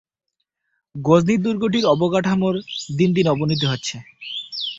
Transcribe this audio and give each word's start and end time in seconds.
গজনী 0.95 1.35
দুর্গটির 1.37 1.85
অবকাঠামো 1.85 2.49
দিন 2.97 3.09
দিন 3.13 3.25
অবনতি 3.27 3.65
হচ্ছে। 3.65 3.95